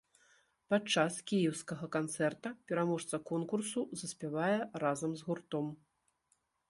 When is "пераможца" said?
2.71-3.15